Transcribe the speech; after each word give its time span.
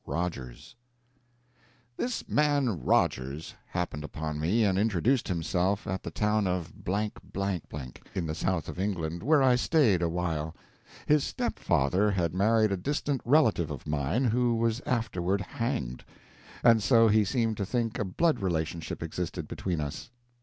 ]ROGERS 0.17 0.75
This 1.95 2.27
Man 2.27 2.83
Rogers 2.83 3.53
happened 3.67 4.03
upon 4.03 4.39
me 4.39 4.63
and 4.65 4.75
introduced 4.79 5.27
himself 5.27 5.85
at 5.85 6.01
the 6.01 6.09
town 6.09 6.47
of, 6.47 6.73
in 6.87 8.25
the 8.25 8.33
South 8.33 8.67
of 8.67 8.79
England, 8.79 9.21
where 9.21 9.43
I 9.43 9.53
stayed 9.55 10.01
awhile. 10.01 10.55
His 11.05 11.23
stepfather 11.23 12.09
had 12.09 12.33
married 12.33 12.71
a 12.71 12.77
distant 12.77 13.21
relative 13.23 13.69
of 13.69 13.85
mine 13.85 14.25
who 14.25 14.55
was 14.55 14.81
afterward 14.87 15.39
hanged; 15.41 16.03
and 16.63 16.81
so 16.81 17.07
he 17.07 17.23
seemed 17.23 17.57
to 17.57 17.65
think 17.67 17.99
a 17.99 18.03
blood 18.03 18.39
relationship 18.39 19.03
existed 19.03 19.47
between 19.47 19.79
us. 19.79 20.09